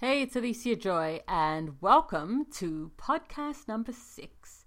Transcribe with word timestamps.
Hey, 0.00 0.22
it's 0.22 0.36
Alicia 0.36 0.76
Joy, 0.76 1.22
and 1.26 1.72
welcome 1.80 2.46
to 2.52 2.92
podcast 2.96 3.66
number 3.66 3.90
six. 3.90 4.64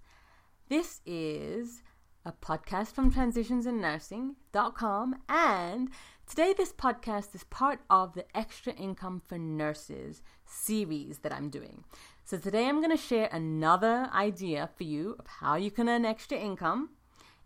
This 0.68 1.00
is 1.06 1.82
a 2.22 2.32
podcast 2.32 2.88
from 2.88 3.10
transitionsandnursing.com, 3.10 5.16
and 5.30 5.88
today 6.26 6.52
this 6.54 6.74
podcast 6.74 7.34
is 7.34 7.44
part 7.44 7.80
of 7.88 8.12
the 8.12 8.26
Extra 8.36 8.74
Income 8.74 9.22
for 9.26 9.38
Nurses 9.38 10.20
series 10.44 11.20
that 11.20 11.32
I'm 11.32 11.48
doing. 11.48 11.84
So 12.26 12.36
today 12.36 12.68
I'm 12.68 12.82
going 12.82 12.94
to 12.94 13.02
share 13.02 13.30
another 13.32 14.10
idea 14.14 14.68
for 14.76 14.84
you 14.84 15.16
of 15.18 15.26
how 15.26 15.56
you 15.56 15.70
can 15.70 15.88
earn 15.88 16.04
extra 16.04 16.36
income 16.36 16.90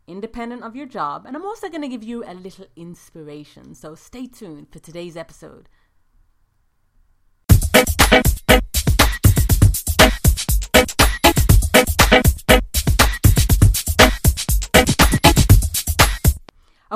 independent 0.08 0.64
of 0.64 0.74
your 0.74 0.86
job, 0.86 1.24
and 1.24 1.36
I'm 1.36 1.44
also 1.44 1.68
going 1.68 1.82
to 1.82 1.88
give 1.88 2.02
you 2.02 2.24
a 2.24 2.34
little 2.34 2.66
inspiration. 2.74 3.76
So 3.76 3.94
stay 3.94 4.26
tuned 4.26 4.72
for 4.72 4.80
today's 4.80 5.16
episode. 5.16 5.68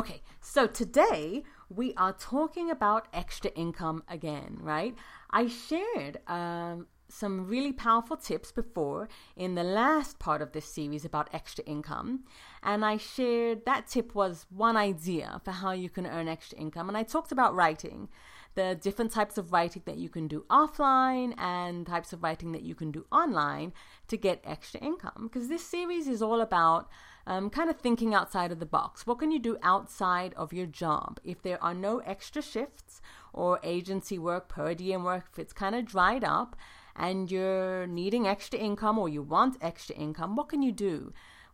Okay, 0.00 0.22
so 0.40 0.66
today 0.66 1.42
we 1.68 1.92
are 1.92 2.14
talking 2.14 2.70
about 2.70 3.06
extra 3.12 3.50
income 3.50 4.02
again, 4.08 4.56
right? 4.62 4.94
I 5.30 5.46
shared 5.46 6.20
um, 6.26 6.86
some 7.10 7.46
really 7.46 7.74
powerful 7.74 8.16
tips 8.16 8.50
before 8.50 9.10
in 9.36 9.56
the 9.56 9.62
last 9.62 10.18
part 10.18 10.40
of 10.40 10.52
this 10.52 10.64
series 10.64 11.04
about 11.04 11.28
extra 11.34 11.62
income. 11.64 12.20
And 12.62 12.82
I 12.82 12.96
shared 12.96 13.66
that 13.66 13.88
tip 13.88 14.14
was 14.14 14.46
one 14.48 14.74
idea 14.74 15.38
for 15.44 15.50
how 15.50 15.72
you 15.72 15.90
can 15.90 16.06
earn 16.06 16.28
extra 16.28 16.56
income. 16.58 16.88
And 16.88 16.96
I 16.96 17.02
talked 17.02 17.30
about 17.30 17.54
writing, 17.54 18.08
the 18.54 18.76
different 18.80 19.12
types 19.12 19.38
of 19.38 19.52
writing 19.52 19.82
that 19.86 19.96
you 19.96 20.08
can 20.08 20.26
do 20.26 20.44
offline 20.50 21.34
and 21.38 21.86
types 21.86 22.12
of 22.12 22.22
writing 22.22 22.52
that 22.52 22.62
you 22.62 22.74
can 22.74 22.90
do 22.90 23.06
online 23.12 23.72
to 24.08 24.16
get 24.16 24.42
extra 24.44 24.80
income. 24.80 25.30
Because 25.32 25.48
this 25.48 25.64
series 25.64 26.08
is 26.08 26.20
all 26.20 26.40
about 26.40 26.88
um, 27.26 27.48
kind 27.50 27.70
of 27.70 27.78
thinking 27.78 28.14
outside 28.14 28.50
of 28.50 28.58
the 28.58 28.66
box. 28.66 29.06
What 29.06 29.18
can 29.20 29.30
you 29.30 29.38
do 29.38 29.56
outside 29.62 30.34
of 30.34 30.52
your 30.52 30.66
job? 30.66 31.20
If 31.22 31.42
there 31.42 31.62
are 31.62 31.74
no 31.74 31.98
extra 32.00 32.42
shifts 32.42 33.00
or 33.32 33.60
agency 33.62 34.18
work, 34.18 34.48
per 34.48 34.74
diem 34.74 35.04
work, 35.04 35.28
if 35.32 35.38
it's 35.38 35.52
kind 35.52 35.74
of 35.74 35.84
dried 35.84 36.24
up 36.24 36.56
and 36.96 37.30
you're 37.30 37.86
needing 37.86 38.26
extra 38.26 38.58
income 38.58 38.98
or 38.98 39.08
you 39.08 39.22
want 39.22 39.58
extra 39.60 39.94
income, 39.94 40.34
what 40.34 40.48
can 40.48 40.62
you 40.62 40.72
do? 40.72 41.12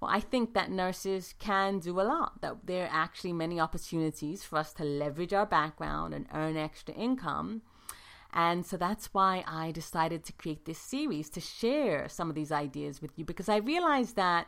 I 0.09 0.21
think 0.21 0.55
that 0.55 0.71
nurses 0.71 1.35
can 1.39 1.79
do 1.79 2.01
a 2.01 2.03
lot, 2.03 2.41
that 2.41 2.67
there 2.67 2.85
are 2.85 2.91
actually 2.93 3.33
many 3.33 3.61
opportunities 3.61 4.43
for 4.43 4.59
us 4.59 4.73
to 4.75 4.85
leverage 4.85 5.33
our 5.33 5.47
background 5.47 6.15
and 6.15 6.27
earn 6.33 6.57
extra 6.57 6.95
income. 6.95 7.63
And 8.33 8.67
so 8.67 8.77
that's 8.77 9.15
why 9.15 9.45
I 9.47 9.71
decided 9.71 10.25
to 10.25 10.33
create 10.33 10.65
this 10.67 10.79
series 10.79 11.31
to 11.31 11.41
share 11.41 12.09
some 12.09 12.29
of 12.29 12.35
these 12.35 12.53
ideas 12.53 13.01
with 13.01 13.19
you 13.19 13.25
because 13.25 13.49
I 13.49 13.57
realized 13.57 14.17
that 14.17 14.47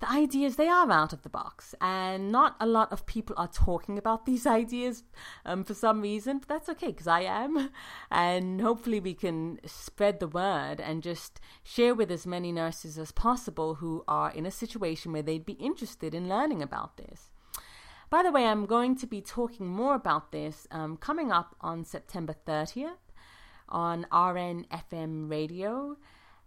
the 0.00 0.10
ideas 0.10 0.56
they 0.56 0.68
are 0.68 0.90
out 0.90 1.12
of 1.12 1.22
the 1.22 1.28
box 1.28 1.74
and 1.80 2.30
not 2.30 2.54
a 2.60 2.66
lot 2.66 2.92
of 2.92 3.06
people 3.06 3.34
are 3.38 3.48
talking 3.48 3.96
about 3.98 4.26
these 4.26 4.46
ideas 4.46 5.04
um, 5.44 5.64
for 5.64 5.74
some 5.74 6.02
reason 6.02 6.38
but 6.38 6.48
that's 6.48 6.68
okay 6.68 6.88
because 6.88 7.06
i 7.06 7.20
am. 7.20 7.70
And 8.10 8.60
hopefully 8.60 9.00
we 9.00 9.14
can 9.14 9.58
spread 9.64 10.20
the 10.20 10.28
word 10.28 10.80
and 10.80 11.02
just 11.02 11.40
share 11.62 11.94
with 11.94 12.10
as 12.10 12.26
many 12.26 12.52
nurses 12.52 12.98
as 12.98 13.12
possible 13.12 13.76
who 13.76 14.04
are 14.06 14.30
in 14.30 14.46
a 14.46 14.50
situation 14.50 15.12
where 15.12 15.22
they'd 15.22 15.46
be 15.46 15.54
interested 15.54 16.14
in 16.14 16.28
learning 16.28 16.62
about 16.62 16.96
this. 16.96 17.30
By 18.08 18.22
the 18.22 18.30
way 18.30 18.46
i'm 18.46 18.66
going 18.66 18.96
to 18.96 19.06
be 19.06 19.20
talking 19.20 19.66
more 19.66 19.94
about 19.94 20.30
this 20.30 20.66
um, 20.70 20.96
coming 20.96 21.32
up 21.32 21.56
on 21.60 21.84
september 21.84 22.34
30th 22.46 23.06
on 23.68 24.06
rn 24.12 24.64
fm 24.72 25.28
radio 25.28 25.96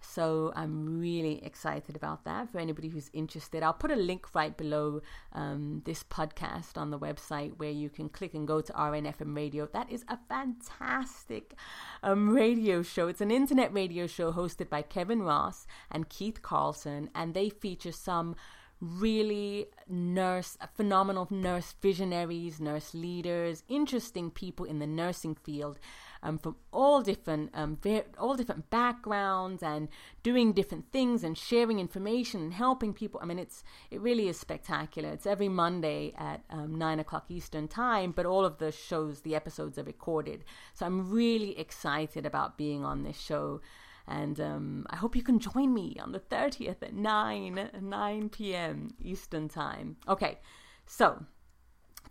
so 0.01 0.51
I'm 0.55 0.99
really 0.99 1.43
excited 1.43 1.95
about 1.95 2.23
that 2.25 2.49
for 2.49 2.59
anybody 2.59 2.89
who's 2.89 3.09
interested. 3.13 3.63
I'll 3.63 3.73
put 3.73 3.91
a 3.91 3.95
link 3.95 4.33
right 4.33 4.55
below 4.55 5.01
um, 5.33 5.81
this 5.85 6.03
podcast 6.03 6.77
on 6.77 6.89
the 6.89 6.99
website 6.99 7.57
where 7.57 7.71
you 7.71 7.89
can 7.89 8.09
click 8.09 8.33
and 8.33 8.47
go 8.47 8.61
to 8.61 8.73
RNFM 8.73 9.35
Radio. 9.35 9.67
That 9.67 9.91
is 9.91 10.05
a 10.07 10.17
fantastic 10.29 11.53
um, 12.01 12.29
radio 12.29 12.81
show. 12.81 13.07
It's 13.07 13.21
an 13.21 13.31
internet 13.31 13.73
radio 13.73 14.07
show 14.07 14.31
hosted 14.31 14.69
by 14.69 14.81
Kevin 14.81 15.21
Ross 15.21 15.67
and 15.91 16.09
Keith 16.09 16.41
Carlson, 16.41 17.09
and 17.13 17.33
they 17.33 17.49
feature 17.49 17.91
some 17.91 18.35
really 18.81 19.67
nurse, 19.87 20.57
phenomenal 20.75 21.27
nurse 21.29 21.75
visionaries, 21.81 22.61
nurse 22.61 22.93
leaders, 22.93 23.63
interesting 23.67 24.31
people 24.31 24.65
in 24.65 24.79
the 24.79 24.87
nursing 24.87 25.35
field 25.35 25.79
um, 26.23 26.37
from 26.37 26.55
all 26.71 27.01
different 27.01 27.51
um, 27.53 27.77
ver- 27.81 28.05
all 28.17 28.35
different 28.35 28.69
backgrounds 28.69 29.63
and 29.63 29.87
doing 30.23 30.53
different 30.53 30.91
things 30.91 31.23
and 31.23 31.37
sharing 31.37 31.79
information 31.79 32.41
and 32.41 32.53
helping 32.53 32.93
people. 32.93 33.19
I 33.21 33.25
mean, 33.25 33.39
it's 33.39 33.63
it 33.91 34.01
really 34.01 34.27
is 34.27 34.39
spectacular. 34.39 35.09
It's 35.09 35.25
every 35.25 35.49
Monday 35.49 36.13
at 36.17 36.43
um, 36.49 36.75
nine 36.75 36.99
o'clock 36.99 37.25
Eastern 37.29 37.67
time, 37.67 38.11
but 38.11 38.25
all 38.25 38.45
of 38.45 38.57
the 38.57 38.71
shows, 38.71 39.21
the 39.21 39.35
episodes 39.35 39.77
are 39.77 39.83
recorded. 39.83 40.43
So 40.73 40.85
I'm 40.85 41.09
really 41.09 41.57
excited 41.57 42.25
about 42.25 42.57
being 42.57 42.83
on 42.83 43.03
this 43.03 43.19
show. 43.19 43.61
And 44.07 44.39
um, 44.41 44.87
I 44.89 44.95
hope 44.95 45.15
you 45.15 45.21
can 45.21 45.37
join 45.39 45.71
me 45.71 45.95
on 46.01 46.13
the 46.13 46.19
30th 46.19 46.81
at 46.81 46.93
9, 46.95 47.69
9 47.79 48.29
p.m. 48.29 48.89
Eastern 48.99 49.47
Time. 49.47 49.97
Okay, 50.07 50.39
so 50.87 51.23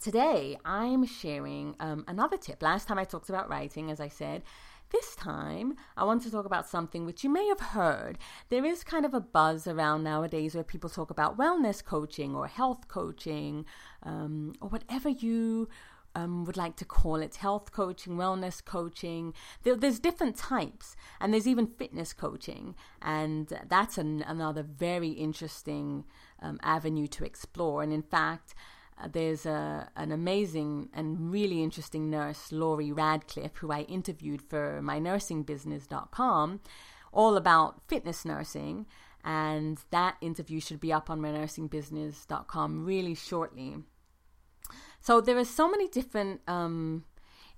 Today, 0.00 0.56
I'm 0.65 1.04
sharing 1.04 1.75
um, 1.81 2.04
another 2.06 2.37
tip. 2.37 2.62
Last 2.62 2.87
time 2.87 2.99
I 2.99 3.04
talked 3.04 3.28
about 3.28 3.49
writing, 3.49 3.91
as 3.91 4.00
I 4.00 4.09
said. 4.09 4.43
This 4.91 5.16
time, 5.16 5.75
I 5.97 6.04
want 6.04 6.22
to 6.22 6.31
talk 6.31 6.47
about 6.47 6.69
something 6.69 7.04
which 7.04 7.22
you 7.22 7.28
may 7.28 7.47
have 7.49 7.60
heard. 7.60 8.16
There 8.48 8.65
is 8.65 8.84
kind 8.84 9.04
of 9.04 9.12
a 9.12 9.21
buzz 9.21 9.66
around 9.66 10.04
nowadays 10.04 10.54
where 10.54 10.65
people 10.65 10.88
talk 10.88 11.10
about 11.10 11.37
wellness 11.37 11.84
coaching 11.84 12.34
or 12.34 12.47
health 12.47 12.88
coaching 12.88 13.66
um, 14.03 14.54
or 14.62 14.71
whatever 14.71 15.09
you 15.10 15.69
um, 16.15 16.44
would 16.44 16.56
like 16.56 16.77
to 16.77 16.84
call 16.84 17.16
it 17.16 17.37
health 17.37 17.71
coaching, 17.72 18.16
wellness 18.16 18.65
coaching. 18.65 19.34
There, 19.62 19.77
there's 19.77 19.98
different 19.98 20.37
types, 20.37 20.97
and 21.21 21.32
there's 21.34 21.47
even 21.47 21.66
fitness 21.66 22.12
coaching, 22.12 22.75
and 23.03 23.53
that's 23.69 23.98
an, 23.98 24.22
another 24.27 24.62
very 24.62 25.10
interesting 25.10 26.04
um, 26.41 26.59
avenue 26.62 27.09
to 27.09 27.25
explore. 27.25 27.82
And 27.82 27.93
in 27.93 28.03
fact, 28.03 28.54
there's 29.06 29.47
a, 29.47 29.91
an 29.97 30.12
amazing 30.12 30.88
and 30.92 31.31
really 31.31 31.62
interesting 31.62 32.10
nurse, 32.10 32.50
Laurie 32.50 32.92
Radcliffe, 32.92 33.56
who 33.56 33.70
I 33.70 33.82
interviewed 33.82 34.42
for 34.42 34.81
mynursingbusiness.com, 34.82 36.60
all 37.12 37.36
about 37.36 37.82
fitness 37.86 38.25
nursing. 38.25 38.86
And 39.25 39.78
that 39.91 40.16
interview 40.20 40.60
should 40.60 40.81
be 40.81 40.92
up 40.92 41.10
on 41.10 41.20
mynursingbusiness.com 41.20 42.84
really 42.84 43.14
shortly. 43.14 43.76
So 45.00 45.20
there 45.20 45.38
are 45.38 45.44
so 45.44 45.70
many 45.70 45.88
different 45.88 46.41
um, 46.48 47.04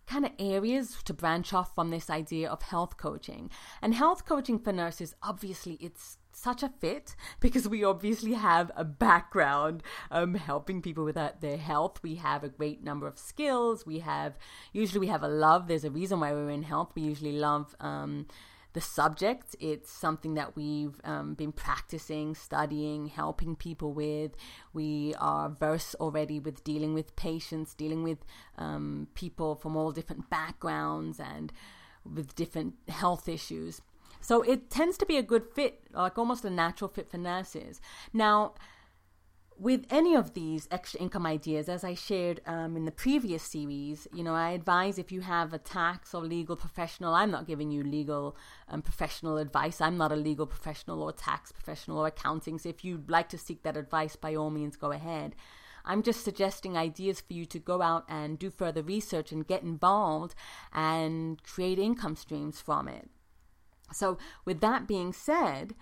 kind 0.06 0.24
of 0.24 0.32
areas 0.38 0.96
to 1.04 1.14
branch 1.14 1.52
off 1.52 1.74
from 1.74 1.90
this 1.90 2.10
idea 2.10 2.50
of 2.50 2.62
health 2.62 2.96
coaching. 2.96 3.50
And 3.80 3.94
health 3.94 4.26
coaching 4.26 4.58
for 4.58 4.72
nurses, 4.72 5.14
obviously, 5.22 5.74
it's 5.74 6.18
such 6.40 6.62
a 6.62 6.68
fit 6.68 7.14
because 7.40 7.68
we 7.68 7.84
obviously 7.84 8.32
have 8.32 8.70
a 8.76 8.84
background 8.84 9.82
um, 10.10 10.34
helping 10.34 10.80
people 10.80 11.04
with 11.04 11.18
their 11.40 11.56
health. 11.56 12.00
We 12.02 12.16
have 12.16 12.42
a 12.42 12.48
great 12.48 12.82
number 12.82 13.06
of 13.06 13.18
skills. 13.18 13.84
We 13.84 13.98
have 14.00 14.38
usually 14.72 15.00
we 15.00 15.08
have 15.08 15.22
a 15.22 15.28
love. 15.28 15.68
There's 15.68 15.84
a 15.84 15.90
reason 15.90 16.20
why 16.20 16.32
we're 16.32 16.50
in 16.50 16.62
health. 16.62 16.92
We 16.94 17.02
usually 17.02 17.32
love 17.32 17.76
um, 17.80 18.26
the 18.72 18.80
subject. 18.80 19.56
It's 19.60 19.90
something 19.90 20.34
that 20.34 20.56
we've 20.56 21.00
um, 21.04 21.34
been 21.34 21.52
practicing, 21.52 22.34
studying, 22.34 23.06
helping 23.06 23.56
people 23.56 23.92
with. 23.92 24.32
We 24.72 25.14
are 25.18 25.48
versed 25.48 25.96
already 25.96 26.38
with 26.38 26.64
dealing 26.64 26.94
with 26.94 27.16
patients, 27.16 27.74
dealing 27.74 28.02
with 28.02 28.18
um, 28.56 29.08
people 29.14 29.56
from 29.56 29.76
all 29.76 29.90
different 29.90 30.30
backgrounds 30.30 31.20
and 31.20 31.52
with 32.04 32.34
different 32.34 32.74
health 32.88 33.28
issues. 33.28 33.82
So 34.20 34.42
it 34.42 34.70
tends 34.70 34.96
to 34.98 35.06
be 35.06 35.16
a 35.16 35.22
good 35.22 35.44
fit, 35.54 35.82
like 35.92 36.18
almost 36.18 36.44
a 36.44 36.50
natural 36.50 36.88
fit 36.88 37.10
for 37.10 37.18
nurses. 37.18 37.80
Now, 38.12 38.54
with 39.60 39.84
any 39.90 40.14
of 40.14 40.32
these 40.32 40.66
extra 40.70 40.98
income 41.00 41.26
ideas, 41.26 41.68
as 41.68 41.84
I 41.84 41.92
shared 41.92 42.40
um, 42.46 42.78
in 42.78 42.86
the 42.86 42.90
previous 42.90 43.42
series, 43.42 44.08
you 44.10 44.24
know, 44.24 44.34
I 44.34 44.52
advise 44.52 44.98
if 44.98 45.12
you 45.12 45.20
have 45.20 45.52
a 45.52 45.58
tax 45.58 46.14
or 46.14 46.22
legal 46.22 46.56
professional, 46.56 47.12
I'm 47.14 47.30
not 47.30 47.46
giving 47.46 47.70
you 47.70 47.82
legal 47.82 48.38
um, 48.68 48.80
professional 48.80 49.36
advice. 49.36 49.82
I'm 49.82 49.98
not 49.98 50.12
a 50.12 50.16
legal 50.16 50.46
professional 50.46 51.02
or 51.02 51.12
tax 51.12 51.52
professional 51.52 51.98
or 51.98 52.06
accounting. 52.06 52.58
So 52.58 52.70
if 52.70 52.86
you'd 52.86 53.10
like 53.10 53.28
to 53.30 53.38
seek 53.38 53.62
that 53.64 53.76
advice, 53.76 54.16
by 54.16 54.34
all 54.34 54.48
means, 54.48 54.76
go 54.76 54.92
ahead. 54.92 55.36
I'm 55.84 56.02
just 56.02 56.24
suggesting 56.24 56.78
ideas 56.78 57.20
for 57.20 57.34
you 57.34 57.44
to 57.44 57.58
go 57.58 57.82
out 57.82 58.04
and 58.08 58.38
do 58.38 58.50
further 58.50 58.82
research 58.82 59.30
and 59.30 59.46
get 59.46 59.62
involved 59.62 60.34
and 60.72 61.42
create 61.42 61.78
income 61.78 62.16
streams 62.16 62.62
from 62.62 62.88
it. 62.88 63.10
So, 63.92 64.18
with 64.44 64.60
that 64.60 64.86
being 64.86 65.12
said, 65.12 65.74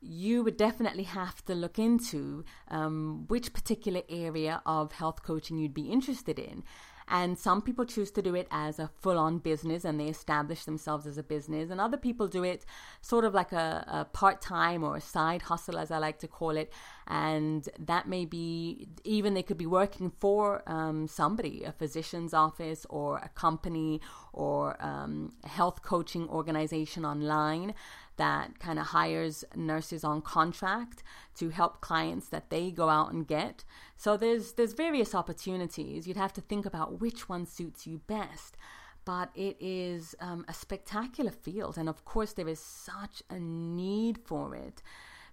you 0.00 0.42
would 0.42 0.56
definitely 0.56 1.04
have 1.04 1.44
to 1.44 1.54
look 1.54 1.78
into 1.78 2.44
um, 2.68 3.24
which 3.28 3.52
particular 3.52 4.02
area 4.08 4.60
of 4.66 4.92
health 4.92 5.22
coaching 5.22 5.58
you'd 5.58 5.74
be 5.74 5.90
interested 5.90 6.38
in. 6.38 6.64
And 7.08 7.38
some 7.38 7.62
people 7.62 7.84
choose 7.84 8.10
to 8.12 8.22
do 8.22 8.34
it 8.34 8.48
as 8.50 8.78
a 8.78 8.90
full 9.00 9.18
on 9.18 9.38
business 9.38 9.84
and 9.84 9.98
they 9.98 10.06
establish 10.06 10.64
themselves 10.64 11.06
as 11.06 11.18
a 11.18 11.22
business. 11.22 11.70
And 11.70 11.80
other 11.80 11.96
people 11.96 12.28
do 12.28 12.42
it 12.44 12.64
sort 13.00 13.24
of 13.24 13.34
like 13.34 13.52
a, 13.52 13.84
a 13.88 14.04
part 14.04 14.40
time 14.40 14.84
or 14.84 14.96
a 14.96 15.00
side 15.00 15.42
hustle, 15.42 15.78
as 15.78 15.90
I 15.90 15.98
like 15.98 16.18
to 16.20 16.28
call 16.28 16.56
it. 16.56 16.72
And 17.06 17.68
that 17.78 18.08
may 18.08 18.24
be 18.24 18.88
even 19.04 19.34
they 19.34 19.42
could 19.42 19.58
be 19.58 19.66
working 19.66 20.12
for 20.20 20.62
um, 20.66 21.08
somebody, 21.08 21.64
a 21.64 21.72
physician's 21.72 22.32
office 22.32 22.86
or 22.88 23.18
a 23.18 23.28
company 23.28 24.00
or 24.32 24.82
um, 24.82 25.32
a 25.44 25.48
health 25.48 25.82
coaching 25.82 26.28
organization 26.28 27.04
online 27.04 27.74
that 28.22 28.60
kind 28.60 28.78
of 28.78 28.86
hires 28.86 29.44
nurses 29.56 30.04
on 30.04 30.22
contract 30.22 31.02
to 31.34 31.48
help 31.48 31.80
clients 31.80 32.28
that 32.28 32.50
they 32.50 32.70
go 32.70 32.88
out 32.88 33.12
and 33.12 33.26
get. 33.26 33.64
So 33.96 34.16
there's 34.16 34.52
there's 34.52 34.74
various 34.74 35.12
opportunities. 35.12 36.06
You'd 36.06 36.24
have 36.26 36.32
to 36.34 36.40
think 36.40 36.64
about 36.64 37.00
which 37.00 37.28
one 37.28 37.46
suits 37.46 37.84
you 37.84 37.98
best. 38.06 38.56
But 39.04 39.30
it 39.34 39.56
is 39.58 40.14
um, 40.20 40.44
a 40.46 40.54
spectacular 40.54 41.32
field, 41.32 41.76
and 41.76 41.88
of 41.88 42.04
course 42.04 42.32
there 42.34 42.46
is 42.46 42.60
such 42.60 43.16
a 43.28 43.40
need 43.40 44.16
for 44.28 44.54
it 44.54 44.80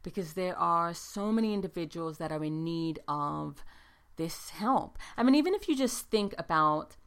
because 0.01 0.33
there 0.33 0.57
are 0.57 0.91
so 0.95 1.31
many 1.31 1.53
individuals 1.53 2.17
that 2.17 2.31
are 2.31 2.43
in 2.43 2.63
need 2.63 2.97
of 3.07 3.63
this 4.15 4.49
help. 4.49 4.97
I 5.15 5.21
mean, 5.21 5.35
even 5.35 5.53
if 5.53 5.69
you 5.69 5.75
just 5.75 6.09
think 6.09 6.33
about 6.39 6.97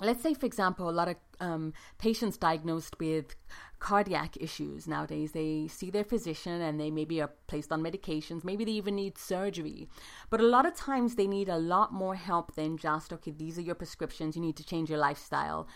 let's 0.00 0.22
say, 0.22 0.34
for 0.34 0.46
example, 0.46 0.88
a 0.88 0.98
lot 1.00 1.08
of 1.08 1.16
um, 1.40 1.72
patients 1.98 2.36
diagnosed 2.36 2.98
with 2.98 3.36
cardiac 3.78 4.36
issues 4.40 4.88
nowadays, 4.88 5.32
they 5.32 5.68
see 5.68 5.90
their 5.90 6.04
physician 6.04 6.60
and 6.60 6.80
they 6.80 6.90
maybe 6.90 7.20
are 7.20 7.30
placed 7.46 7.72
on 7.72 7.82
medications. 7.82 8.44
Maybe 8.44 8.64
they 8.64 8.72
even 8.72 8.96
need 8.96 9.18
surgery. 9.18 9.88
But 10.30 10.40
a 10.40 10.46
lot 10.46 10.66
of 10.66 10.74
times 10.74 11.14
they 11.14 11.26
need 11.26 11.48
a 11.48 11.58
lot 11.58 11.92
more 11.92 12.14
help 12.14 12.54
than 12.54 12.78
just, 12.78 13.12
okay, 13.12 13.30
these 13.30 13.58
are 13.58 13.62
your 13.62 13.74
prescriptions, 13.74 14.36
you 14.36 14.42
need 14.42 14.56
to 14.56 14.64
change 14.64 14.88
your 14.88 14.98
lifestyle. 14.98 15.68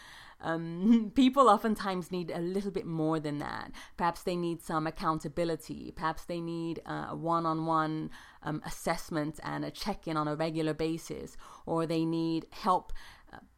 Um, 0.42 1.12
people 1.14 1.48
oftentimes 1.48 2.10
need 2.10 2.30
a 2.30 2.38
little 2.38 2.70
bit 2.70 2.86
more 2.86 3.20
than 3.20 3.38
that. 3.38 3.72
Perhaps 3.96 4.22
they 4.22 4.36
need 4.36 4.62
some 4.62 4.86
accountability. 4.86 5.92
Perhaps 5.94 6.24
they 6.24 6.40
need 6.40 6.80
uh, 6.86 7.08
a 7.10 7.16
one 7.16 7.46
on 7.46 7.66
one 7.66 8.10
assessment 8.64 9.38
and 9.44 9.64
a 9.64 9.70
check 9.70 10.08
in 10.08 10.16
on 10.16 10.26
a 10.26 10.34
regular 10.34 10.74
basis. 10.74 11.36
Or 11.66 11.86
they 11.86 12.04
need 12.04 12.46
help 12.50 12.92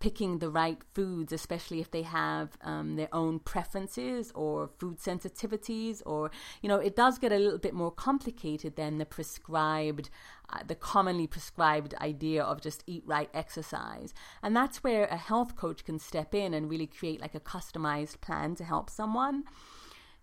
picking 0.00 0.38
the 0.38 0.50
right 0.50 0.78
foods, 0.94 1.32
especially 1.32 1.80
if 1.80 1.90
they 1.90 2.02
have 2.02 2.56
um, 2.62 2.96
their 2.96 3.08
own 3.12 3.38
preferences 3.38 4.32
or 4.34 4.70
food 4.78 4.98
sensitivities, 4.98 6.02
or 6.04 6.30
you 6.60 6.68
know, 6.68 6.76
it 6.76 6.96
does 6.96 7.18
get 7.18 7.32
a 7.32 7.38
little 7.38 7.58
bit 7.58 7.74
more 7.74 7.90
complicated 7.90 8.76
than 8.76 8.98
the 8.98 9.06
prescribed, 9.06 10.10
uh, 10.50 10.60
the 10.66 10.74
commonly 10.74 11.26
prescribed 11.26 11.94
idea 12.00 12.42
of 12.42 12.60
just 12.60 12.82
eat 12.86 13.02
right, 13.06 13.30
exercise, 13.32 14.12
and 14.42 14.56
that's 14.56 14.84
where 14.84 15.04
a 15.06 15.16
health 15.16 15.56
coach 15.56 15.84
can 15.84 15.98
step 15.98 16.34
in 16.34 16.54
and 16.54 16.70
really 16.70 16.86
create 16.86 17.20
like 17.20 17.34
a 17.34 17.40
customized 17.40 18.20
plan 18.20 18.54
to 18.56 18.64
help 18.64 18.90
someone. 18.90 19.44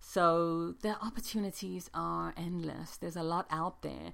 So 0.00 0.74
the 0.80 0.96
opportunities 1.02 1.90
are 1.92 2.32
endless. 2.36 2.96
There's 2.96 3.16
a 3.16 3.22
lot 3.22 3.46
out 3.50 3.82
there. 3.82 4.12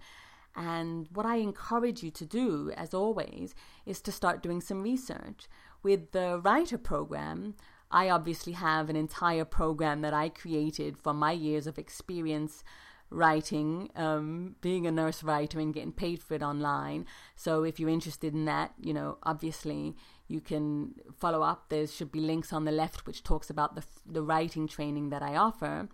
And 0.56 1.08
what 1.12 1.26
I 1.26 1.36
encourage 1.36 2.02
you 2.02 2.10
to 2.12 2.24
do, 2.24 2.72
as 2.76 2.94
always, 2.94 3.54
is 3.84 4.00
to 4.00 4.12
start 4.12 4.42
doing 4.42 4.60
some 4.60 4.82
research. 4.82 5.48
With 5.82 6.12
the 6.12 6.40
writer 6.42 6.78
program, 6.78 7.54
I 7.90 8.08
obviously 8.08 8.54
have 8.54 8.88
an 8.88 8.96
entire 8.96 9.44
program 9.44 10.00
that 10.00 10.14
I 10.14 10.30
created 10.30 10.96
from 10.98 11.18
my 11.18 11.32
years 11.32 11.66
of 11.66 11.78
experience 11.78 12.64
writing, 13.10 13.90
um, 13.94 14.56
being 14.60 14.86
a 14.86 14.90
nurse 14.90 15.22
writer 15.22 15.60
and 15.60 15.72
getting 15.72 15.92
paid 15.92 16.20
for 16.20 16.34
it 16.34 16.42
online. 16.42 17.06
So 17.36 17.62
if 17.62 17.78
you're 17.78 17.90
interested 17.90 18.34
in 18.34 18.46
that, 18.46 18.72
you 18.80 18.92
know, 18.92 19.18
obviously 19.22 19.94
you 20.26 20.40
can 20.40 20.94
follow 21.16 21.42
up. 21.42 21.68
There 21.68 21.86
should 21.86 22.10
be 22.10 22.20
links 22.20 22.52
on 22.52 22.64
the 22.64 22.72
left 22.72 23.06
which 23.06 23.22
talks 23.22 23.48
about 23.48 23.76
the 23.76 23.84
the 24.04 24.22
writing 24.22 24.66
training 24.66 25.10
that 25.10 25.22
I 25.22 25.36
offer. 25.36 25.88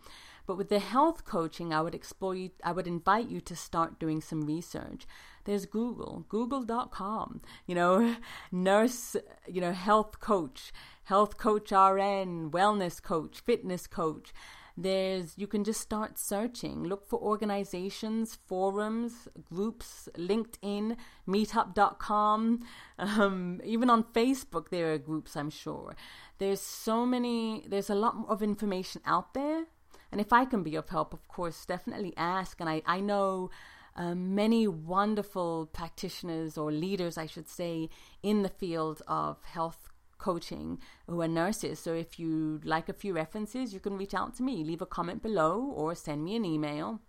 But 0.46 0.56
with 0.56 0.68
the 0.68 0.78
health 0.78 1.24
coaching, 1.24 1.72
I 1.72 1.82
would 1.82 1.94
explore 1.94 2.34
you, 2.34 2.50
I 2.64 2.72
would 2.72 2.86
invite 2.86 3.28
you 3.28 3.40
to 3.42 3.56
start 3.56 3.98
doing 3.98 4.20
some 4.20 4.42
research. 4.42 5.06
There's 5.44 5.66
Google, 5.66 6.24
google.com, 6.28 7.42
you 7.66 7.74
know, 7.74 8.16
nurse, 8.52 9.16
you 9.48 9.60
know, 9.60 9.72
health 9.72 10.20
coach, 10.20 10.72
health 11.04 11.36
coach 11.36 11.70
RN, 11.70 12.50
wellness 12.50 13.02
coach, 13.02 13.40
fitness 13.40 13.86
coach. 13.86 14.32
There's, 14.76 15.34
you 15.36 15.46
can 15.46 15.64
just 15.64 15.80
start 15.80 16.18
searching. 16.18 16.84
Look 16.84 17.06
for 17.06 17.20
organizations, 17.20 18.38
forums, 18.46 19.28
groups, 19.52 20.08
LinkedIn, 20.16 20.96
meetup.com. 21.28 22.60
Um, 22.98 23.60
even 23.64 23.90
on 23.90 24.04
Facebook, 24.04 24.68
there 24.68 24.92
are 24.92 24.98
groups, 24.98 25.36
I'm 25.36 25.50
sure. 25.50 25.96
There's 26.38 26.60
so 26.60 27.04
many, 27.04 27.64
there's 27.66 27.90
a 27.90 27.96
lot 27.96 28.14
of 28.28 28.44
information 28.44 29.00
out 29.04 29.34
there 29.34 29.64
and 30.12 30.20
if 30.20 30.32
I 30.32 30.44
can 30.44 30.62
be 30.62 30.76
of 30.76 30.90
help, 30.90 31.14
of 31.14 31.26
course, 31.26 31.64
definitely 31.64 32.12
ask. 32.16 32.60
And 32.60 32.68
I, 32.68 32.82
I 32.86 33.00
know 33.00 33.50
um, 33.96 34.34
many 34.34 34.68
wonderful 34.68 35.70
practitioners 35.72 36.58
or 36.58 36.70
leaders, 36.70 37.16
I 37.16 37.26
should 37.26 37.48
say, 37.48 37.88
in 38.22 38.42
the 38.42 38.50
field 38.50 39.02
of 39.08 39.42
health 39.42 39.88
coaching 40.18 40.78
who 41.08 41.20
are 41.22 41.28
nurses. 41.28 41.80
So 41.80 41.94
if 41.94 42.18
you 42.18 42.60
like 42.62 42.90
a 42.90 42.94
few 42.94 43.14
references, 43.14 43.72
you 43.72 43.80
can 43.80 43.96
reach 43.96 44.14
out 44.14 44.36
to 44.36 44.42
me, 44.42 44.62
leave 44.62 44.82
a 44.82 44.86
comment 44.86 45.22
below, 45.22 45.60
or 45.60 45.94
send 45.94 46.24
me 46.24 46.36
an 46.36 46.44
email. 46.44 47.00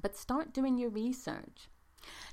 But 0.00 0.16
start 0.16 0.52
doing 0.52 0.78
your 0.78 0.90
research. 0.90 1.68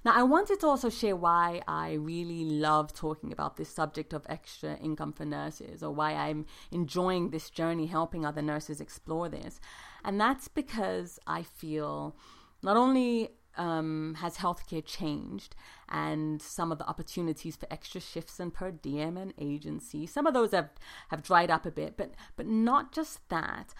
Now, 0.03 0.13
I 0.15 0.23
wanted 0.23 0.59
to 0.59 0.67
also 0.67 0.89
share 0.89 1.15
why 1.15 1.61
I 1.67 1.93
really 1.93 2.45
love 2.45 2.93
talking 2.93 3.31
about 3.31 3.57
this 3.57 3.69
subject 3.69 4.13
of 4.13 4.25
extra 4.29 4.77
income 4.77 5.13
for 5.13 5.25
nurses, 5.25 5.81
or 5.81 5.91
why 5.91 6.13
I'm 6.13 6.45
enjoying 6.71 7.29
this 7.29 7.49
journey 7.49 7.87
helping 7.87 8.25
other 8.25 8.41
nurses 8.41 8.79
explore 8.79 9.29
this. 9.29 9.59
And 10.03 10.21
that's 10.21 10.47
because 10.47 11.19
I 11.25 11.41
feel 11.41 12.15
not 12.61 12.77
only 12.77 13.29
um, 13.57 14.15
has 14.19 14.37
healthcare 14.37 14.85
changed 14.85 15.55
and 15.89 16.41
some 16.41 16.71
of 16.71 16.77
the 16.77 16.87
opportunities 16.87 17.55
for 17.55 17.67
extra 17.71 18.01
shifts 18.01 18.39
and 18.39 18.53
per 18.53 18.71
diem 18.71 19.17
and 19.17 19.33
agency, 19.39 20.05
some 20.05 20.27
of 20.27 20.33
those 20.33 20.51
have, 20.51 20.69
have 21.09 21.23
dried 21.23 21.49
up 21.49 21.65
a 21.65 21.71
bit, 21.71 21.97
but, 21.97 22.13
but 22.35 22.45
not 22.45 22.91
just 22.91 23.27
that. 23.29 23.73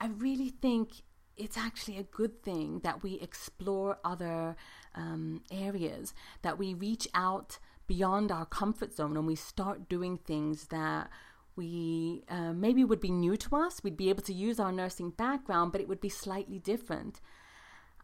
I 0.00 0.06
really 0.06 0.50
think 0.50 1.02
it's 1.36 1.56
actually 1.56 1.98
a 1.98 2.02
good 2.02 2.42
thing 2.42 2.80
that 2.84 3.02
we 3.02 3.14
explore 3.20 3.98
other 4.04 4.56
um, 4.94 5.42
areas, 5.50 6.14
that 6.42 6.58
we 6.58 6.74
reach 6.74 7.08
out 7.14 7.58
beyond 7.86 8.30
our 8.30 8.46
comfort 8.46 8.94
zone 8.94 9.16
and 9.16 9.26
we 9.26 9.34
start 9.34 9.88
doing 9.88 10.16
things 10.16 10.68
that 10.68 11.10
we 11.56 12.22
uh, 12.28 12.52
maybe 12.52 12.84
would 12.84 13.00
be 13.00 13.10
new 13.10 13.36
to 13.36 13.56
us. 13.56 13.82
We'd 13.82 13.96
be 13.96 14.08
able 14.08 14.22
to 14.22 14.32
use 14.32 14.58
our 14.58 14.72
nursing 14.72 15.10
background, 15.10 15.72
but 15.72 15.80
it 15.80 15.88
would 15.88 16.00
be 16.00 16.08
slightly 16.08 16.58
different. 16.58 17.20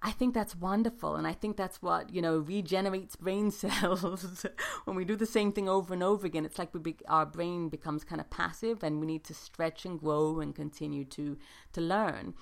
I 0.00 0.12
think 0.12 0.32
that's 0.32 0.54
wonderful. 0.54 1.16
And 1.16 1.26
I 1.26 1.32
think 1.32 1.56
that's 1.56 1.82
what, 1.82 2.14
you 2.14 2.23
know, 2.23 2.38
regenerates 2.38 3.16
brain 3.16 3.50
cells. 3.62 4.47
when 4.85 4.97
we 4.97 5.04
do 5.04 5.16
the 5.16 5.26
same 5.26 5.52
thing 5.52 5.68
over 5.68 5.94
and 5.94 6.02
over 6.02 6.26
again, 6.26 6.44
it's 6.44 6.58
like 6.58 6.73
we 6.73 6.80
be, 6.80 6.97
our 7.08 7.26
brain 7.26 7.68
becomes 7.68 8.04
kind 8.04 8.20
of 8.20 8.30
passive 8.30 8.82
and 8.82 9.00
we 9.00 9.06
need 9.06 9.25
to 9.25 9.35
stretch 9.35 9.85
and 9.85 9.99
grow 9.99 10.40
and 10.40 10.54
continue 10.54 11.04
to, 11.06 11.37
to 11.73 11.80
learn. 11.80 12.35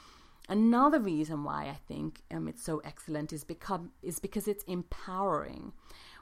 Another 0.49 1.01
reason 1.01 1.43
why 1.43 1.65
I 1.65 1.79
think 1.89 2.23
um, 2.31 2.47
it's 2.47 2.63
so 2.63 2.81
excellent 2.85 3.33
is, 3.33 3.43
become, 3.43 3.91
is 4.03 4.21
because 4.21 4.47
it's 4.47 4.65
empowering. 4.65 5.73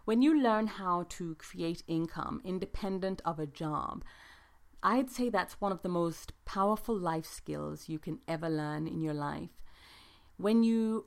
When 0.07 0.23
you 0.23 0.41
learn 0.41 0.67
how 0.67 1.07
to 1.11 1.35
create 1.35 1.83
income 1.87 2.41
independent 2.45 3.21
of 3.25 3.39
a 3.39 3.47
job, 3.47 4.03
I'd 4.83 5.11
say 5.11 5.29
that's 5.29 5.61
one 5.61 5.73
of 5.73 5.83
the 5.83 5.89
most 5.89 6.33
powerful 6.45 6.97
life 6.97 7.27
skills 7.27 7.89
you 7.89 7.99
can 7.99 8.21
ever 8.27 8.49
learn 8.49 8.87
in 8.87 9.03
your 9.03 9.15
life. 9.15 9.51
When 10.37 10.63
you 10.63 11.07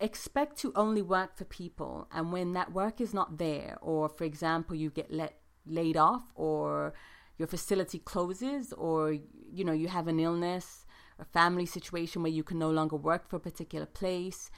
expect 0.00 0.56
to 0.58 0.72
only 0.76 1.02
work 1.02 1.36
for 1.36 1.44
people, 1.44 2.08
and 2.12 2.32
when 2.32 2.52
that 2.52 2.72
work 2.72 3.00
is 3.00 3.14
not 3.14 3.38
there, 3.38 3.76
or 3.80 4.08
for 4.08 4.24
example, 4.24 4.76
you 4.76 4.90
get 4.90 5.12
let 5.12 5.40
laid 5.66 5.96
off, 5.96 6.22
or 6.34 6.94
your 7.38 7.48
facility 7.48 7.98
closes, 7.98 8.72
or 8.72 9.12
you 9.12 9.64
know 9.64 9.72
you 9.72 9.88
have 9.88 10.06
an 10.06 10.20
illness 10.20 10.86
a 11.18 11.24
family 11.24 11.66
situation 11.66 12.22
where 12.22 12.32
you 12.32 12.42
can 12.42 12.58
no 12.58 12.70
longer 12.70 12.96
work 12.96 13.28
for 13.28 13.36
a 13.36 13.40
particular 13.40 13.86
place. 13.86 14.50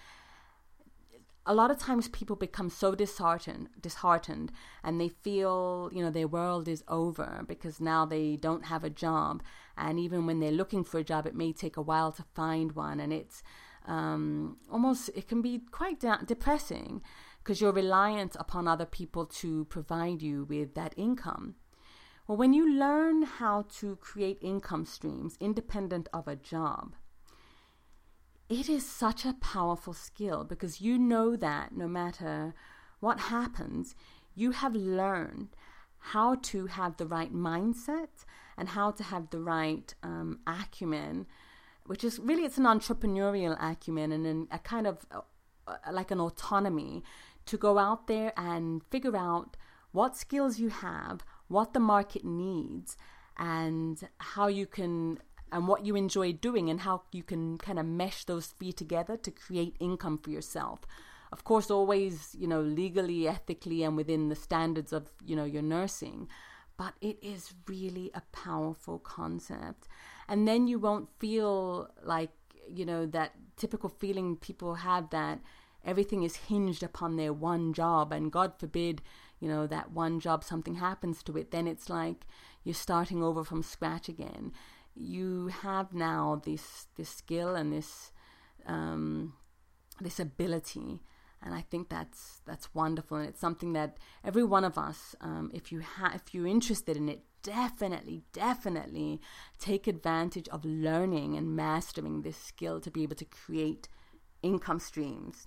A 1.46 1.54
lot 1.54 1.70
of 1.70 1.78
times 1.78 2.08
people 2.08 2.36
become 2.36 2.68
so 2.68 2.94
disheartened 2.94 3.70
disheartened 3.80 4.52
and 4.84 5.00
they 5.00 5.08
feel, 5.08 5.90
you 5.92 6.02
know, 6.02 6.10
their 6.10 6.28
world 6.28 6.68
is 6.68 6.84
over 6.86 7.44
because 7.48 7.80
now 7.80 8.04
they 8.04 8.36
don't 8.36 8.66
have 8.66 8.84
a 8.84 8.90
job. 8.90 9.42
And 9.76 9.98
even 9.98 10.26
when 10.26 10.40
they're 10.40 10.52
looking 10.52 10.84
for 10.84 10.98
a 10.98 11.04
job, 11.04 11.26
it 11.26 11.34
may 11.34 11.52
take 11.52 11.76
a 11.76 11.82
while 11.82 12.12
to 12.12 12.24
find 12.34 12.72
one. 12.72 13.00
And 13.00 13.12
it's 13.12 13.42
um, 13.86 14.58
almost, 14.70 15.10
it 15.14 15.26
can 15.26 15.40
be 15.40 15.62
quite 15.70 16.00
de- 16.00 16.20
depressing 16.26 17.02
because 17.42 17.60
you're 17.60 17.72
reliant 17.72 18.36
upon 18.38 18.68
other 18.68 18.84
people 18.84 19.24
to 19.24 19.64
provide 19.64 20.20
you 20.20 20.44
with 20.44 20.74
that 20.74 20.92
income. 20.96 21.54
Well, 22.30 22.36
when 22.36 22.52
you 22.52 22.72
learn 22.72 23.22
how 23.22 23.64
to 23.80 23.96
create 23.96 24.38
income 24.40 24.84
streams 24.84 25.36
independent 25.40 26.08
of 26.12 26.28
a 26.28 26.36
job, 26.36 26.94
it 28.48 28.68
is 28.68 28.86
such 28.86 29.24
a 29.24 29.32
powerful 29.40 29.94
skill 29.94 30.44
because 30.44 30.80
you 30.80 30.96
know 30.96 31.34
that 31.34 31.72
no 31.76 31.88
matter 31.88 32.54
what 33.00 33.18
happens, 33.18 33.96
you 34.36 34.52
have 34.52 34.76
learned 34.76 35.48
how 35.98 36.36
to 36.36 36.66
have 36.66 36.98
the 36.98 37.06
right 37.08 37.34
mindset 37.34 38.24
and 38.56 38.68
how 38.68 38.92
to 38.92 39.02
have 39.02 39.30
the 39.30 39.40
right 39.40 39.92
um, 40.04 40.38
acumen, 40.46 41.26
which 41.86 42.04
is 42.04 42.20
really 42.20 42.44
it's 42.44 42.58
an 42.58 42.64
entrepreneurial 42.64 43.60
acumen 43.60 44.12
and 44.12 44.24
an, 44.24 44.46
a 44.52 44.60
kind 44.60 44.86
of 44.86 45.04
uh, 45.10 45.22
uh, 45.66 45.78
like 45.90 46.12
an 46.12 46.20
autonomy 46.20 47.02
to 47.46 47.56
go 47.56 47.76
out 47.76 48.06
there 48.06 48.32
and 48.36 48.82
figure 48.88 49.16
out 49.16 49.56
what 49.92 50.16
skills 50.16 50.60
you 50.60 50.68
have, 50.68 51.24
what 51.50 51.74
the 51.74 51.80
market 51.80 52.24
needs, 52.24 52.96
and 53.36 54.08
how 54.18 54.46
you 54.46 54.66
can 54.66 55.18
and 55.52 55.66
what 55.66 55.84
you 55.84 55.96
enjoy 55.96 56.32
doing 56.32 56.70
and 56.70 56.80
how 56.80 57.02
you 57.10 57.24
can 57.24 57.58
kind 57.58 57.78
of 57.78 57.84
mesh 57.84 58.24
those 58.24 58.46
three 58.46 58.72
together 58.72 59.16
to 59.16 59.30
create 59.32 59.74
income 59.80 60.16
for 60.16 60.30
yourself. 60.30 60.80
Of 61.32 61.44
course 61.44 61.70
always 61.70 62.36
you 62.38 62.46
know 62.46 62.60
legally 62.60 63.26
ethically 63.26 63.82
and 63.82 63.96
within 63.96 64.28
the 64.28 64.36
standards 64.36 64.92
of 64.92 65.10
you 65.24 65.34
know 65.34 65.44
your 65.44 65.62
nursing 65.62 66.28
but 66.76 66.94
it 67.02 67.18
is 67.20 67.52
really 67.68 68.10
a 68.14 68.22
powerful 68.32 68.98
concept. 68.98 69.86
And 70.28 70.48
then 70.48 70.66
you 70.66 70.78
won't 70.78 71.10
feel 71.18 71.90
like 72.02 72.30
you 72.68 72.86
know 72.86 73.04
that 73.06 73.32
typical 73.56 73.90
feeling 73.90 74.36
people 74.36 74.76
have 74.76 75.10
that 75.10 75.40
everything 75.84 76.22
is 76.22 76.36
hinged 76.36 76.82
upon 76.82 77.16
their 77.16 77.32
one 77.32 77.72
job 77.72 78.12
and 78.12 78.30
god 78.30 78.52
forbid 78.58 79.02
you 79.40 79.48
know 79.48 79.66
that 79.66 79.90
one 79.90 80.20
job 80.20 80.44
something 80.44 80.76
happens 80.76 81.22
to 81.22 81.36
it 81.36 81.50
then 81.50 81.66
it's 81.66 81.88
like 81.88 82.26
you're 82.62 82.74
starting 82.74 83.22
over 83.22 83.42
from 83.42 83.62
scratch 83.62 84.08
again 84.08 84.52
you 84.94 85.48
have 85.48 85.92
now 85.92 86.40
this 86.44 86.86
this 86.96 87.08
skill 87.08 87.54
and 87.54 87.72
this 87.72 88.12
um, 88.66 89.32
this 90.00 90.20
ability 90.20 91.00
and 91.42 91.54
I 91.54 91.62
think 91.62 91.88
that's 91.88 92.42
that's 92.44 92.74
wonderful, 92.74 93.16
and 93.16 93.28
it's 93.28 93.40
something 93.40 93.72
that 93.72 93.96
every 94.22 94.44
one 94.44 94.64
of 94.64 94.76
us, 94.76 95.14
um, 95.20 95.50
if 95.54 95.72
you 95.72 95.80
ha- 95.80 96.12
if 96.14 96.34
you're 96.34 96.46
interested 96.46 96.96
in 96.96 97.08
it, 97.08 97.22
definitely, 97.42 98.22
definitely 98.32 99.20
take 99.58 99.86
advantage 99.86 100.48
of 100.48 100.64
learning 100.64 101.36
and 101.36 101.56
mastering 101.56 102.22
this 102.22 102.36
skill 102.36 102.80
to 102.80 102.90
be 102.90 103.02
able 103.02 103.16
to 103.16 103.24
create 103.24 103.88
income 104.42 104.80
streams. 104.80 105.46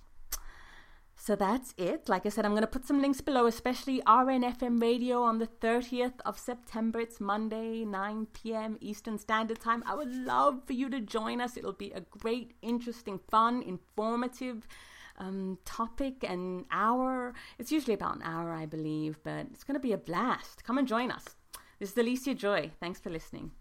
So 1.26 1.34
that's 1.34 1.72
it. 1.78 2.06
Like 2.06 2.26
I 2.26 2.28
said, 2.28 2.44
I'm 2.44 2.50
going 2.50 2.60
to 2.60 2.66
put 2.66 2.86
some 2.86 3.00
links 3.00 3.22
below, 3.22 3.46
especially 3.46 4.02
RNFM 4.02 4.78
radio 4.78 5.22
on 5.22 5.38
the 5.38 5.46
30th 5.46 6.20
of 6.26 6.38
September. 6.38 7.00
It's 7.00 7.18
Monday, 7.18 7.86
9 7.86 8.26
p.m. 8.34 8.76
Eastern 8.82 9.16
Standard 9.16 9.58
Time. 9.58 9.82
I 9.86 9.94
would 9.94 10.14
love 10.14 10.60
for 10.66 10.74
you 10.74 10.90
to 10.90 11.00
join 11.00 11.40
us. 11.40 11.56
It'll 11.56 11.72
be 11.72 11.92
a 11.92 12.02
great, 12.02 12.52
interesting, 12.60 13.18
fun, 13.30 13.62
informative 13.62 14.68
um, 15.16 15.56
topic 15.64 16.26
and 16.28 16.66
hour. 16.70 17.32
It's 17.58 17.72
usually 17.72 17.94
about 17.94 18.16
an 18.16 18.22
hour, 18.22 18.52
I 18.52 18.66
believe, 18.66 19.18
but 19.24 19.46
it's 19.50 19.64
going 19.64 19.76
to 19.76 19.80
be 19.80 19.92
a 19.92 19.96
blast. 19.96 20.62
Come 20.62 20.76
and 20.76 20.86
join 20.86 21.10
us. 21.10 21.24
This 21.78 21.92
is 21.92 21.96
Alicia 21.96 22.34
Joy. 22.34 22.70
Thanks 22.80 23.00
for 23.00 23.08
listening. 23.08 23.52